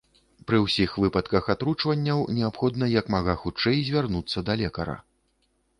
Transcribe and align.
Пры 0.51 0.59
ўсіх 0.61 0.95
выпадках 1.03 1.51
атручванняў 1.55 2.23
неабходна 2.39 2.85
як 2.99 3.15
мага 3.17 3.39
хутчэй 3.47 3.77
звярнуцца 3.93 4.39
да 4.51 4.59
лекара. 4.65 5.03